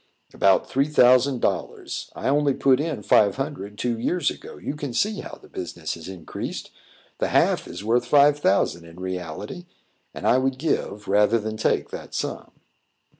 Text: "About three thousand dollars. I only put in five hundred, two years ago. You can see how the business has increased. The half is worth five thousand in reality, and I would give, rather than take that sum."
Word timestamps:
"About 0.33 0.67
three 0.67 0.87
thousand 0.87 1.41
dollars. 1.41 2.09
I 2.15 2.27
only 2.27 2.55
put 2.55 2.79
in 2.79 3.03
five 3.03 3.35
hundred, 3.35 3.77
two 3.77 3.99
years 3.99 4.31
ago. 4.31 4.57
You 4.57 4.75
can 4.75 4.95
see 4.95 5.19
how 5.19 5.35
the 5.35 5.47
business 5.47 5.93
has 5.93 6.07
increased. 6.07 6.71
The 7.19 7.27
half 7.27 7.67
is 7.67 7.83
worth 7.83 8.05
five 8.07 8.39
thousand 8.39 8.83
in 8.85 8.99
reality, 8.99 9.67
and 10.11 10.25
I 10.25 10.39
would 10.39 10.57
give, 10.57 11.07
rather 11.07 11.37
than 11.37 11.55
take 11.55 11.91
that 11.91 12.15
sum." 12.15 12.49